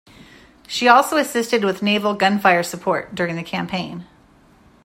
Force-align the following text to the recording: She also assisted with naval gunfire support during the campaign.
She 0.67 0.87
also 0.87 1.15
assisted 1.17 1.63
with 1.63 1.83
naval 1.83 2.15
gunfire 2.15 2.63
support 2.63 3.13
during 3.13 3.35
the 3.35 3.43
campaign. 3.43 4.07